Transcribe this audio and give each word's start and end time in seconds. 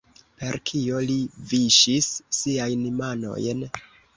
Per 0.37 0.55
kio 0.69 1.01
li 1.09 1.17
viŝis 1.51 2.09
siajn 2.41 2.89
manojn? 3.03 3.63